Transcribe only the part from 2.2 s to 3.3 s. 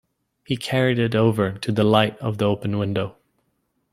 the open window.